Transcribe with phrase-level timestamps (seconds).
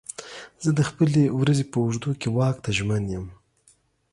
[0.63, 3.25] زه د خپلې ورځې په اوږدو کې واک ته ژمن یم.